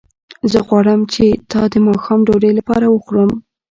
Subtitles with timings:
[0.51, 3.29] زه غواړم چې تا د ماښام ډوډۍ لپاره وخورم